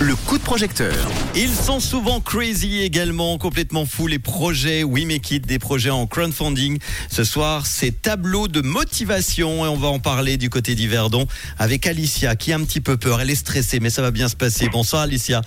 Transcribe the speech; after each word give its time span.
Le 0.00 0.14
coup 0.26 0.36
de 0.36 0.42
projecteur. 0.42 0.94
Ils 1.34 1.54
sont 1.54 1.80
souvent 1.80 2.20
crazy 2.20 2.82
également, 2.82 3.38
complètement 3.38 3.86
fous 3.86 4.06
les 4.06 4.18
projets 4.18 4.84
We 4.84 5.06
Make 5.06 5.30
It, 5.30 5.46
des 5.46 5.58
projets 5.58 5.88
en 5.88 6.06
crowdfunding. 6.06 6.78
Ce 7.10 7.24
soir, 7.24 7.64
c'est 7.64 8.02
tableau 8.02 8.48
de 8.48 8.60
motivation 8.60 9.64
et 9.64 9.68
on 9.68 9.76
va 9.76 9.88
en 9.88 9.98
parler 9.98 10.36
du 10.36 10.50
côté 10.50 10.74
d'Yverdon 10.74 11.26
avec 11.58 11.86
Alicia 11.86 12.36
qui 12.36 12.52
a 12.52 12.56
un 12.56 12.64
petit 12.64 12.82
peu 12.82 12.98
peur. 12.98 13.22
Elle 13.22 13.30
est 13.30 13.34
stressée, 13.34 13.80
mais 13.80 13.88
ça 13.88 14.02
va 14.02 14.10
bien 14.10 14.28
se 14.28 14.36
passer. 14.36 14.68
Bonsoir 14.68 15.00
Alicia. 15.00 15.40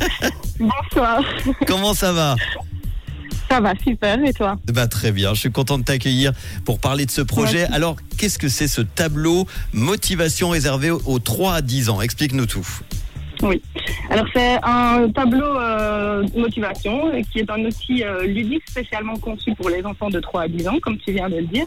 Bonsoir. 0.58 1.22
Comment 1.66 1.92
ça 1.92 2.12
va? 2.14 2.36
Ça 3.52 3.60
va 3.60 3.74
super 3.86 4.24
et 4.24 4.32
toi 4.32 4.56
bah, 4.72 4.86
Très 4.86 5.12
bien, 5.12 5.34
je 5.34 5.40
suis 5.40 5.52
content 5.52 5.76
de 5.76 5.84
t'accueillir 5.84 6.32
pour 6.64 6.78
parler 6.78 7.04
de 7.04 7.10
ce 7.10 7.20
projet. 7.20 7.64
Alors, 7.64 7.96
qu'est-ce 8.16 8.38
que 8.38 8.48
c'est 8.48 8.66
ce 8.66 8.80
tableau 8.80 9.46
motivation 9.74 10.48
réservé 10.48 10.90
aux 10.90 11.18
3 11.18 11.56
à 11.56 11.60
10 11.60 11.90
ans? 11.90 12.00
Explique-nous 12.00 12.46
tout. 12.46 12.66
Oui. 13.42 13.60
Alors 14.08 14.24
c'est 14.34 14.58
un 14.62 15.10
tableau 15.10 15.44
euh, 15.44 16.26
motivation 16.34 17.08
euh, 17.08 17.20
qui 17.30 17.40
est 17.40 17.50
un 17.50 17.62
outil 17.64 18.04
euh, 18.04 18.22
ludique 18.22 18.62
spécialement 18.70 19.16
conçu 19.16 19.52
pour 19.54 19.68
les 19.68 19.84
enfants 19.84 20.08
de 20.08 20.20
3 20.20 20.42
à 20.42 20.48
10 20.48 20.68
ans, 20.68 20.78
comme 20.80 20.96
tu 20.98 21.12
viens 21.12 21.28
de 21.28 21.36
le 21.36 21.46
dire, 21.46 21.66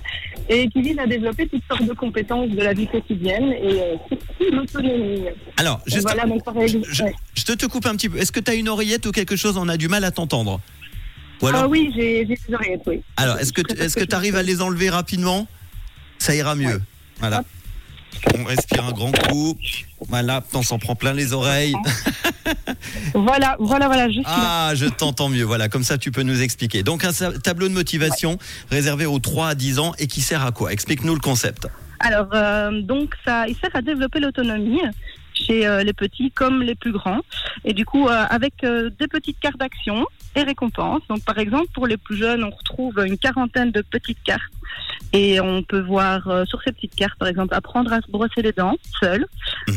et 0.49 0.67
qui 0.69 0.81
vise 0.81 0.97
à 0.97 1.05
développer 1.05 1.47
toutes 1.47 1.63
sortes 1.67 1.85
de 1.85 1.93
compétences 1.93 2.49
de 2.49 2.61
la 2.61 2.73
vie 2.73 2.87
quotidienne 2.87 3.51
et 3.51 3.79
surtout 4.07 4.55
l'autonomie. 4.55 5.25
Alors, 5.57 5.81
juste, 5.85 6.01
Voilà, 6.03 6.25
donc, 6.25 6.43
par 6.43 6.57
exemple, 6.57 6.87
je, 6.89 7.03
ouais. 7.03 7.13
je 7.35 7.43
te, 7.43 7.51
te 7.51 7.65
coupe 7.67 7.85
un 7.85 7.95
petit 7.95 8.09
peu. 8.09 8.17
Est-ce 8.17 8.31
que 8.31 8.39
tu 8.39 8.49
as 8.49 8.55
une 8.55 8.69
oreillette 8.69 9.05
ou 9.05 9.11
quelque 9.11 9.35
chose? 9.35 9.57
On 9.57 9.69
a 9.69 9.77
du 9.77 9.87
mal 9.87 10.03
à 10.03 10.11
t'entendre. 10.11 10.61
Ou 11.41 11.47
alors, 11.47 11.63
Ah 11.63 11.67
oui, 11.67 11.91
j'ai 11.95 12.25
des 12.25 12.37
oreillettes, 12.53 12.81
oui. 12.87 13.01
alors 13.17 13.37
est-ce 13.39 13.51
que 13.53 14.03
tu 14.03 14.15
arrives 14.15 14.35
à 14.35 14.43
les 14.43 14.61
enlever 14.61 14.89
rapidement? 14.89 15.47
Ça 16.17 16.33
ira 16.35 16.55
mieux. 16.55 16.81
Voilà. 17.19 17.43
On 18.37 18.43
respire 18.45 18.85
un 18.85 18.91
grand 18.93 19.11
coup. 19.11 19.57
Voilà, 20.07 20.41
on 20.53 20.63
s'en 20.63 20.79
prend 20.79 20.95
plein 20.95 21.13
les 21.13 21.33
oreilles. 21.33 21.75
Voilà, 23.15 23.55
voilà, 23.59 23.87
voilà, 23.87 24.07
je 24.07 24.13
suis 24.13 24.21
là. 24.23 24.67
Ah, 24.69 24.71
je 24.75 24.85
t'entends 24.85 25.29
mieux. 25.29 25.43
Voilà, 25.43 25.67
comme 25.69 25.83
ça 25.83 25.97
tu 25.97 26.11
peux 26.11 26.21
nous 26.21 26.41
expliquer. 26.41 26.83
Donc 26.83 27.03
un 27.03 27.11
tableau 27.43 27.67
de 27.67 27.73
motivation 27.73 28.37
réservé 28.69 29.05
aux 29.05 29.19
3 29.19 29.49
à 29.49 29.55
10 29.55 29.79
ans 29.79 29.93
et 29.97 30.05
qui 30.07 30.21
sert 30.21 30.45
à 30.45 30.51
quoi? 30.51 30.71
Explique-nous 30.71 31.13
le 31.15 31.19
concept. 31.19 31.67
Alors, 31.99 32.27
euh, 32.33 32.81
donc, 32.81 33.13
ça, 33.25 33.47
il 33.47 33.55
sert 33.55 33.69
à 33.73 33.81
développer 33.81 34.19
l'autonomie 34.19 34.81
chez 35.35 35.67
euh, 35.67 35.83
les 35.83 35.93
petits 35.93 36.31
comme 36.31 36.61
les 36.61 36.75
plus 36.75 36.91
grands. 36.91 37.21
Et 37.63 37.73
du 37.73 37.85
coup, 37.85 38.07
euh, 38.07 38.25
avec 38.29 38.63
euh, 38.63 38.89
des 38.99 39.07
petites 39.07 39.39
cartes 39.39 39.57
d'action 39.57 40.05
et 40.35 40.43
récompenses. 40.43 41.01
Donc, 41.09 41.23
par 41.23 41.37
exemple, 41.37 41.67
pour 41.73 41.87
les 41.87 41.97
plus 41.97 42.17
jeunes, 42.17 42.43
on 42.43 42.49
retrouve 42.49 43.03
une 43.05 43.17
quarantaine 43.17 43.71
de 43.71 43.81
petites 43.81 44.21
cartes. 44.23 44.41
Et 45.15 45.39
on 45.39 45.63
peut 45.63 45.79
voir 45.79 46.27
euh, 46.27 46.43
sur 46.45 46.61
ces 46.61 46.71
petites 46.73 46.93
cartes, 46.95 47.17
par 47.17 47.29
exemple, 47.29 47.53
apprendre 47.53 47.91
à 47.93 48.01
se 48.01 48.11
brosser 48.11 48.41
les 48.41 48.51
dents 48.51 48.75
seul, 48.99 49.25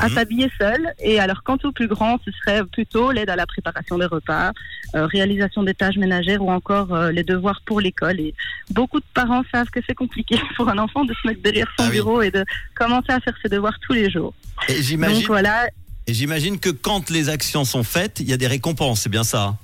à 0.00 0.08
Mhm. 0.08 0.14
s'habiller 0.14 0.50
seul. 0.60 0.92
Et 1.00 1.20
alors, 1.20 1.42
quant 1.44 1.58
aux 1.62 1.70
plus 1.70 1.86
grands, 1.86 2.18
ce 2.24 2.30
serait 2.32 2.64
plutôt 2.64 3.12
l'aide 3.12 3.30
à 3.30 3.36
la 3.36 3.46
préparation 3.46 3.98
des 3.98 4.06
repas, 4.06 4.50
euh, 4.96 5.06
réalisation 5.06 5.62
des 5.62 5.74
tâches 5.74 5.96
ménagères 5.96 6.42
ou 6.42 6.50
encore 6.50 6.92
euh, 6.92 7.12
les 7.12 7.22
devoirs 7.22 7.60
pour 7.66 7.80
l'école. 7.80 8.18
Et 8.18 8.34
beaucoup 8.70 8.98
de 8.98 9.04
parents 9.14 9.42
savent 9.52 9.70
que 9.70 9.80
c'est 9.86 9.94
compliqué 9.94 10.36
pour 10.56 10.68
un 10.68 10.78
enfant 10.78 11.04
de 11.04 11.14
se 11.22 11.28
mettre 11.28 11.42
derrière 11.42 11.68
son 11.78 11.84
Ah 11.84 11.88
oui. 11.90 11.92
bureau 11.92 12.20
et 12.22 12.30
de 12.32 12.44
commencer 12.74 13.10
à 13.12 13.20
faire 13.20 13.34
ses 13.40 13.48
devoirs 13.48 13.78
tous 13.86 13.92
les 13.92 14.10
jours. 14.10 14.34
Et 14.68 14.74
Donc 14.74 14.82
j'imagine 14.82 15.26
voilà, 15.26 15.68
et 16.08 16.14
j'imagine 16.14 16.58
que 16.58 16.70
quand 16.70 17.10
les 17.10 17.28
actions 17.28 17.64
sont 17.64 17.84
faites, 17.84 18.18
il 18.20 18.28
y 18.28 18.32
a 18.32 18.36
des 18.36 18.46
récompenses, 18.48 19.02
c'est 19.02 19.08
bien 19.10 19.24
ça? 19.24 19.54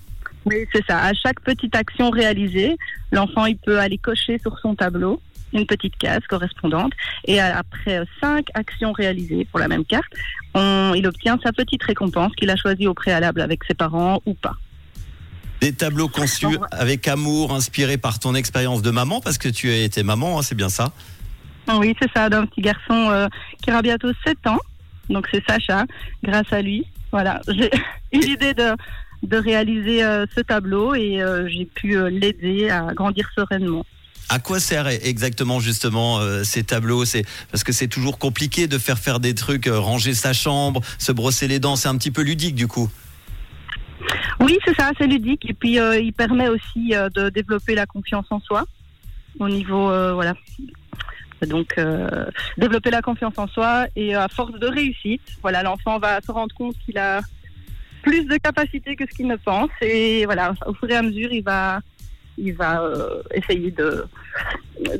Oui, 0.45 0.57
c'est 0.73 0.85
ça. 0.87 0.99
À 0.99 1.15
chaque 1.15 1.41
petite 1.41 1.75
action 1.75 2.11
réalisée, 2.11 2.77
l'enfant 3.13 3.47
il 3.47 3.57
peut 3.57 3.79
aller 3.81 3.97
cocher 3.99 4.39
sur 4.39 4.59
son 4.61 4.75
tableau 4.75 5.21
une 5.55 5.67
petite 5.67 5.97
case 5.97 6.21
correspondante 6.29 6.93
et 7.25 7.41
euh, 7.41 7.55
après 7.55 8.03
cinq 8.21 8.49
actions 8.55 8.93
réalisées 8.93 9.47
pour 9.51 9.61
la 9.61 9.69
même 9.69 9.85
carte, 9.85 10.13
on, 10.55 10.93
il 10.95 11.07
obtient 11.07 11.39
sa 11.43 11.53
petite 11.53 11.83
récompense 11.83 12.33
qu'il 12.37 12.51
a 12.51 12.57
choisie 12.57 12.87
au 12.87 12.95
préalable 12.95 13.41
avec 13.41 13.65
ses 13.65 13.75
parents 13.75 14.21
ou 14.27 14.35
pas. 14.35 14.55
Des 15.61 15.73
tableaux 15.73 16.09
conçus 16.09 16.59
avec 16.73 17.09
amour, 17.09 17.55
inspirés 17.55 17.97
par 17.97 18.19
ton 18.19 18.35
expérience 18.35 18.83
de 18.83 18.91
maman, 18.91 19.21
parce 19.21 19.39
que 19.39 19.49
tu 19.49 19.71
as 19.71 19.83
été 19.83 20.03
maman, 20.03 20.39
hein, 20.39 20.43
c'est 20.43 20.55
bien 20.55 20.69
ça? 20.69 20.93
Oui, 21.73 21.97
c'est 22.01 22.11
ça, 22.15 22.29
d'un 22.29 22.45
petit 22.45 22.61
garçon 22.61 23.09
euh, 23.11 23.29
qui 23.63 23.71
aura 23.71 23.81
bientôt 23.81 24.11
7 24.27 24.47
ans. 24.49 24.59
Donc 25.09 25.29
c'est 25.33 25.43
Sacha, 25.49 25.87
grâce 26.23 26.53
à 26.53 26.61
lui. 26.61 26.87
Voilà, 27.13 27.41
j'ai 27.49 27.71
eu 28.13 28.21
l'idée 28.21 28.55
de, 28.55 28.75
de 29.25 29.37
réaliser 29.37 30.05
euh, 30.05 30.27
ce 30.35 30.41
tableau 30.41 30.95
et 30.95 31.23
euh, 31.23 31.49
j'ai 31.49 31.65
pu 31.65 31.97
euh, 31.97 32.11
l'aider 32.11 32.71
à 32.71 32.93
grandir 32.95 33.31
sereinement. 33.35 33.85
À 34.31 34.39
quoi 34.39 34.59
sert 34.59 34.87
exactement 34.87 35.61
justement 35.61 36.19
euh, 36.19 36.45
ces 36.45 36.65
tableaux? 36.65 37.05
C'est 37.05 37.25
parce 37.53 37.63
que 37.63 37.73
c'est 37.73 37.89
toujours 37.89 38.19
compliqué 38.19 38.67
de 38.67 38.79
faire 38.79 38.99
faire 38.99 39.21
des 39.21 39.35
trucs, 39.35 39.67
euh, 39.67 39.79
ranger 39.79 40.15
sa 40.15 40.33
chambre, 40.33 40.81
se 40.99 41.13
brosser 41.13 41.47
les 41.47 41.59
dents. 41.59 41.77
C'est 41.77 41.89
un 41.89 41.97
petit 41.97 42.11
peu 42.11 42.23
ludique 42.23 42.55
du 42.55 42.67
coup. 42.67 42.91
Oui, 44.41 44.59
c'est 44.65 44.75
ça, 44.75 44.93
c'est 44.99 45.07
ludique. 45.07 45.49
Et 45.49 45.55
puis 45.55 45.79
euh, 45.79 45.99
il 45.99 46.13
permet 46.13 46.49
aussi 46.49 46.91
de 47.15 47.29
développer 47.29 47.75
la 47.75 47.87
confiance 47.87 48.27
en 48.31 48.41
soi 48.41 48.65
au 49.39 49.49
niveau, 49.49 49.87
voilà. 50.15 50.35
Donc 51.47 51.79
développer 52.57 52.91
la 52.91 53.03
confiance 53.03 53.35
en 53.37 53.47
soi 53.47 53.87
et 53.95 54.15
à 54.15 54.29
force 54.29 54.59
de 54.59 54.67
réussite, 54.67 55.23
voilà, 55.43 55.63
l'enfant 55.63 55.99
va 55.99 56.21
se 56.23 56.33
rendre 56.33 56.55
compte 56.55 56.77
qu'il 56.85 56.97
a 56.97 57.21
plus 58.03 58.25
de 58.27 58.37
capacités 58.37 58.97
que 58.97 59.05
ce 59.11 59.17
qu'il 59.17 59.27
ne 59.27 59.37
pense 59.37 59.71
et 59.81 60.25
voilà, 60.25 60.55
au 60.67 60.75
fur 60.75 60.89
et 60.89 60.97
à 60.97 61.03
mesure, 61.03 61.33
il 61.33 61.43
va, 61.43 61.81
il 62.39 62.55
va 62.55 62.83
euh, 62.83 63.23
essayer 63.33 63.71
de 63.71 64.05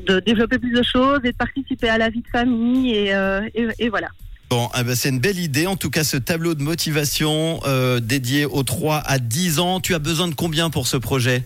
de 0.07 0.21
développer 0.21 0.59
plus 0.59 0.73
de 0.73 0.83
choses 0.83 1.21
et 1.25 1.33
de 1.33 1.37
participer 1.37 1.89
à 1.89 1.99
la 1.99 2.09
vie 2.09 2.23
de 2.23 2.29
famille 2.29 2.95
et, 2.95 3.13
euh, 3.13 3.41
et, 3.55 3.67
et 3.81 3.89
voilà. 3.89 4.09
Bon, 4.49 4.69
eh 4.79 4.85
ben, 4.85 4.95
c'est 4.95 5.09
une 5.09 5.19
belle 5.19 5.39
idée. 5.39 5.67
En 5.67 5.77
tout 5.77 5.91
cas, 5.91 6.05
ce 6.05 6.17
tableau 6.17 6.55
de 6.55 6.63
motivation 6.63 7.61
euh, 7.67 7.99
dédié 7.99 8.45
aux 8.45 8.63
3 8.63 8.99
à 9.05 9.19
10 9.19 9.59
ans. 9.59 9.81
Tu 9.81 9.95
as 9.95 9.99
besoin 9.99 10.29
de 10.29 10.35
combien 10.35 10.71
pour 10.71 10.87
ce 10.87 10.97
projet? 10.97 11.43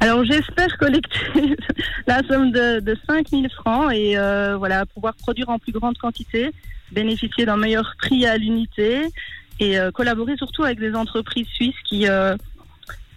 Alors 0.00 0.24
j'espère 0.24 0.76
collecter 0.78 1.16
la 2.08 2.20
somme 2.26 2.50
de, 2.50 2.80
de 2.80 2.98
5 3.06 3.28
000 3.28 3.44
francs 3.54 3.92
et 3.92 4.16
voilà 4.58 4.84
pouvoir 4.86 5.14
produire 5.14 5.48
en 5.48 5.60
plus 5.60 5.70
grande 5.70 5.96
quantité, 5.96 6.50
bénéficier 6.90 7.46
d'un 7.46 7.56
meilleur 7.56 7.94
prix 7.98 8.26
à 8.26 8.36
l'unité 8.36 9.02
et 9.60 9.76
collaborer 9.94 10.36
surtout 10.36 10.64
avec 10.64 10.80
des 10.80 10.94
entreprises 10.94 11.46
suisses 11.54 11.78
qui 11.88 12.08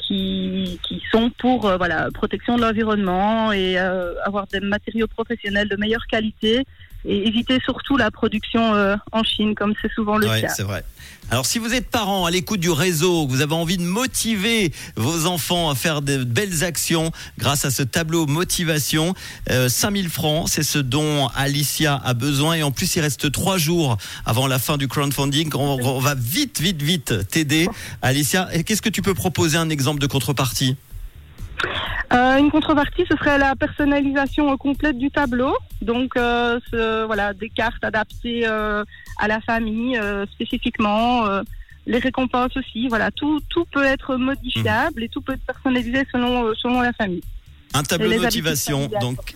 qui, 0.07 0.79
qui 0.83 1.01
sont 1.11 1.29
pour 1.31 1.65
euh, 1.65 1.77
voilà 1.77 2.09
protection 2.13 2.57
de 2.57 2.61
l'environnement 2.61 3.51
et 3.51 3.77
euh, 3.77 4.13
avoir 4.23 4.47
des 4.47 4.59
matériaux 4.59 5.07
professionnels 5.07 5.69
de 5.69 5.75
meilleure 5.75 6.05
qualité 6.07 6.65
et 7.07 7.27
éviter 7.27 7.59
surtout 7.63 7.97
la 7.97 8.11
production 8.11 8.73
euh, 8.73 8.95
en 9.11 9.23
Chine 9.23 9.55
comme 9.55 9.73
c'est 9.81 9.91
souvent 9.93 10.17
le 10.17 10.27
Ouais, 10.27 10.41
cas. 10.41 10.49
c'est 10.49 10.63
vrai. 10.63 10.83
Alors, 11.31 11.47
si 11.47 11.57
vous 11.57 11.73
êtes 11.73 11.89
parent 11.89 12.25
à 12.25 12.31
l'écoute 12.31 12.59
du 12.59 12.69
réseau, 12.69 13.25
que 13.25 13.31
vous 13.31 13.41
avez 13.41 13.55
envie 13.55 13.77
de 13.77 13.83
motiver 13.83 14.71
vos 14.95 15.25
enfants 15.25 15.71
à 15.71 15.75
faire 15.75 16.03
de 16.03 16.23
belles 16.23 16.63
actions 16.63 17.11
grâce 17.39 17.65
à 17.65 17.71
ce 17.71 17.81
tableau 17.81 18.27
motivation, 18.27 19.15
euh, 19.49 19.67
5000 19.67 20.09
francs, 20.09 20.49
c'est 20.49 20.61
ce 20.61 20.77
dont 20.77 21.27
Alicia 21.35 21.99
a 22.05 22.13
besoin. 22.13 22.53
Et 22.53 22.61
en 22.63 22.69
plus, 22.71 22.95
il 22.95 22.99
reste 23.01 23.31
trois 23.31 23.57
jours 23.57 23.97
avant 24.27 24.45
la 24.45 24.59
fin 24.59 24.77
du 24.77 24.87
crowdfunding. 24.87 25.49
On, 25.55 25.79
on 25.81 25.99
va 25.99 26.13
vite, 26.13 26.61
vite, 26.61 26.83
vite 26.83 27.27
t'aider. 27.31 27.67
Alicia, 28.03 28.47
et 28.53 28.63
qu'est-ce 28.63 28.83
que 28.83 28.89
tu 28.89 29.01
peux 29.01 29.15
proposer 29.15 29.57
un 29.57 29.69
exemple 29.69 29.99
de 30.01 30.07
contrepartie? 30.07 30.75
Euh, 32.15 32.37
une 32.37 32.49
contrepartie, 32.49 33.03
ce 33.11 33.17
serait 33.17 33.37
la 33.37 33.55
personnalisation 33.55 34.55
complète 34.57 34.97
du 34.97 35.11
tableau. 35.11 35.53
Donc, 35.81 36.15
euh, 36.15 36.59
ce- 36.71 37.05
voilà, 37.05 37.33
des 37.33 37.49
cartes 37.49 37.83
adaptées 37.83 38.47
euh, 38.47 38.83
à 39.19 39.27
la 39.27 39.41
famille 39.41 39.97
euh, 39.97 40.25
spécifiquement. 40.27 41.25
euh, 41.27 41.41
les 41.87 41.99
récompenses 41.99 42.55
aussi, 42.57 42.87
voilà, 42.87 43.11
tout, 43.11 43.39
tout 43.49 43.65
peut 43.71 43.83
être 43.83 44.15
modifiable 44.15 45.03
et 45.03 45.09
tout 45.09 45.21
peut 45.21 45.33
être 45.33 45.45
personnalisé 45.45 46.03
selon, 46.11 46.51
selon 46.55 46.81
la 46.81 46.93
famille. 46.93 47.21
Un 47.75 47.83
tableau 47.83 48.07
de 48.09 48.15
motivation, 48.23 48.87
donc. 49.01 49.35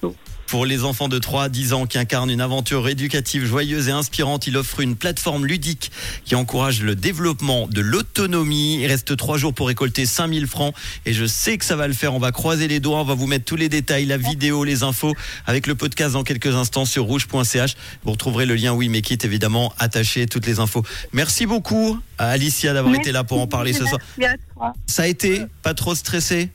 Pour 0.49 0.65
les 0.65 0.83
enfants 0.83 1.09
de 1.09 1.19
3 1.19 1.43
à 1.43 1.49
10 1.49 1.73
ans 1.73 1.85
qui 1.85 1.99
incarnent 1.99 2.31
une 2.31 2.41
aventure 2.41 2.89
éducative 2.89 3.45
joyeuse 3.45 3.87
et 3.87 3.91
inspirante, 3.91 4.47
il 4.47 4.57
offre 4.57 4.79
une 4.79 4.95
plateforme 4.95 5.45
ludique 5.45 5.91
qui 6.25 6.33
encourage 6.33 6.81
le 6.81 6.95
développement 6.95 7.67
de 7.67 7.81
l'autonomie. 7.81 8.81
Il 8.81 8.87
reste 8.87 9.15
3 9.15 9.37
jours 9.37 9.53
pour 9.53 9.67
récolter 9.67 10.07
5000 10.07 10.47
francs 10.47 10.73
et 11.05 11.13
je 11.13 11.25
sais 11.25 11.59
que 11.59 11.65
ça 11.65 11.75
va 11.75 11.87
le 11.87 11.93
faire. 11.93 12.15
On 12.15 12.19
va 12.19 12.31
croiser 12.31 12.67
les 12.67 12.79
doigts, 12.79 13.01
on 13.01 13.03
va 13.03 13.13
vous 13.13 13.27
mettre 13.27 13.45
tous 13.45 13.57
les 13.57 13.69
détails, 13.69 14.07
la 14.07 14.17
vidéo, 14.17 14.63
les 14.63 14.81
infos 14.81 15.13
avec 15.45 15.67
le 15.67 15.75
podcast 15.75 16.13
dans 16.13 16.23
quelques 16.23 16.55
instants 16.55 16.85
sur 16.85 17.03
rouge.ch. 17.03 17.75
Vous 18.03 18.11
retrouverez 18.11 18.47
le 18.47 18.55
lien 18.55 18.73
Oui 18.73 18.89
mais 18.89 19.03
quitte 19.03 19.25
évidemment 19.25 19.71
attaché 19.77 20.25
toutes 20.25 20.47
les 20.47 20.59
infos. 20.59 20.83
Merci 21.13 21.45
beaucoup 21.45 21.99
à 22.17 22.29
Alicia 22.29 22.73
d'avoir 22.73 22.95
été 22.95 23.11
là 23.11 23.23
pour 23.23 23.39
en 23.39 23.45
parler 23.45 23.71
ce 23.71 23.85
soir. 23.85 23.99
Ça 24.87 25.03
a 25.03 25.07
été 25.07 25.43
pas 25.61 25.75
trop 25.75 25.93
stressé? 25.93 26.49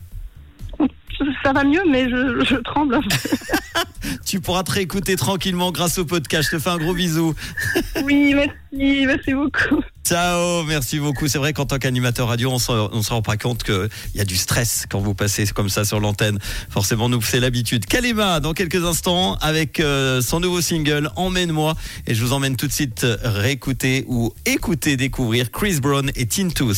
Ça 1.44 1.52
va 1.52 1.62
mieux, 1.64 1.82
mais 1.91 2.08
je, 2.08 2.44
je 2.44 2.56
tremble 2.56 2.94
un 2.94 3.02
peu. 3.02 3.08
Tu 4.25 4.41
pourras 4.41 4.62
te 4.62 4.73
réécouter 4.73 5.17
tranquillement 5.17 5.73
grâce 5.73 5.99
au 5.99 6.05
podcast. 6.05 6.49
Je 6.50 6.56
te 6.56 6.62
fais 6.62 6.70
un 6.70 6.79
gros 6.79 6.94
bisou. 6.94 7.35
Oui, 8.05 8.35
merci, 8.35 9.06
merci 9.06 9.32
beaucoup. 9.32 9.82
Ciao, 10.05 10.64
merci 10.64 10.99
beaucoup. 10.99 11.29
C'est 11.29 11.38
vrai 11.38 11.55
qu'en 11.55 11.64
tant 11.64 11.79
qu'animateur 11.79 12.29
radio, 12.29 12.50
on 12.50 12.96
ne 12.96 13.02
se 13.02 13.11
rend 13.11 13.23
pas 13.23 13.38
compte 13.38 13.62
qu'il 13.62 13.88
y 14.14 14.20
a 14.20 14.25
du 14.25 14.37
stress 14.37 14.85
quand 14.91 14.99
vous 14.99 15.14
passez 15.14 15.46
comme 15.46 15.70
ça 15.70 15.87
sur 15.87 16.00
l'antenne. 16.00 16.38
Forcément, 16.69 17.08
nous, 17.08 17.23
c'est 17.23 17.41
l'habitude. 17.41 17.87
Kalema, 17.87 18.41
dans 18.41 18.52
quelques 18.52 18.85
instants, 18.85 19.37
avec 19.41 19.81
euh, 19.81 20.20
son 20.20 20.41
nouveau 20.41 20.61
single, 20.61 21.11
Emmène-moi. 21.17 21.75
Et 22.06 22.14
je 22.14 22.23
vous 22.23 22.35
emmène 22.35 22.56
tout 22.56 22.67
de 22.67 22.73
suite 22.73 23.06
réécouter 23.23 24.05
ou 24.06 24.35
écouter, 24.44 24.99
découvrir 24.99 25.50
Chris 25.50 25.81
Brown 25.81 26.11
et 26.17 26.26
Tinto. 26.26 26.75